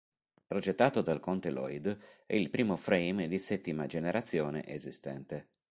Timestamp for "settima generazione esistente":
3.37-5.49